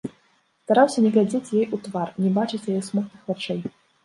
Стараўся 0.63 1.03
не 1.05 1.11
глядзець 1.17 1.53
ёй 1.59 1.67
у 1.77 1.81
твар, 1.89 2.07
не 2.25 2.33
бачыць 2.39 2.63
яе 2.71 2.79
смутных 2.89 3.21
вачэй. 3.31 3.61